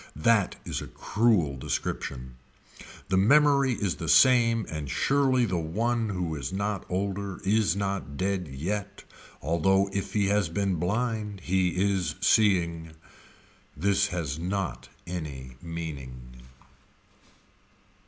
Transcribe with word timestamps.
That 0.15 0.55
is 0.65 0.81
a 0.81 0.87
cruel 0.87 1.55
description. 1.57 2.37
The 3.09 3.17
memory 3.17 3.73
is 3.73 3.97
the 3.97 4.09
same 4.09 4.65
and 4.67 4.89
surely 4.89 5.45
the 5.45 5.59
one 5.59 6.09
who 6.09 6.33
is 6.33 6.51
not 6.51 6.87
older 6.89 7.39
is 7.45 7.75
not 7.75 8.17
dead 8.17 8.47
yet 8.47 9.03
although 9.43 9.91
if 9.93 10.13
he 10.13 10.25
has 10.29 10.49
been 10.49 10.77
blind 10.77 11.41
he 11.41 11.67
is 11.79 12.15
seeing. 12.19 12.93
This 13.77 14.07
has 14.07 14.39
not 14.39 14.89
any 15.05 15.55
meaning. 15.61 16.45